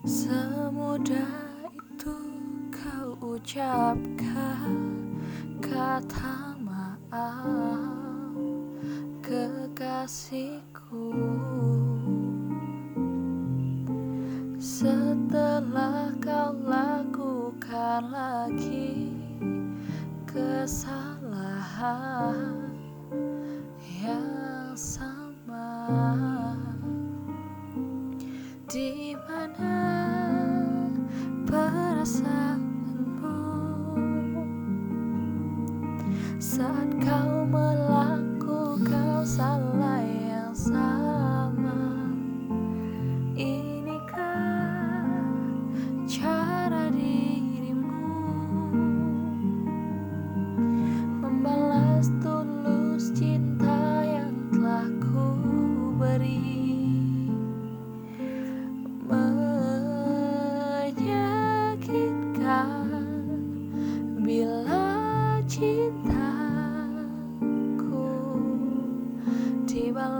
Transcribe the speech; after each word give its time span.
Semudah 0.00 1.60
itu 1.76 2.16
kau 2.72 3.36
ucapkan 3.36 4.72
kata 5.60 6.56
maaf 6.56 8.32
kekasihku. 9.20 11.12
Setelah 14.56 16.16
kau 16.16 16.56
lakukan 16.64 18.08
lagi 18.08 19.12
kesalahan 20.24 21.12
yang 24.00 24.72
sama 24.72 25.76
di 28.64 29.09
perasaanmu 32.00 33.36
saat 36.40 36.88
kau 37.04 37.44
melakukan 37.44 39.20
salah. 39.28 39.69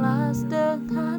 last 0.02 0.48
the 0.48 0.80
time. 0.88 1.09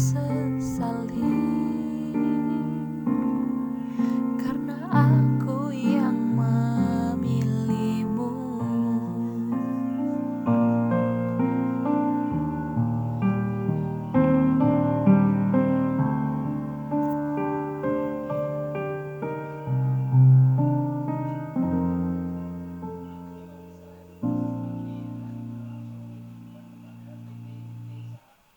sesali. 0.00 1.36
Karena 4.40 4.78
aku 4.88 5.29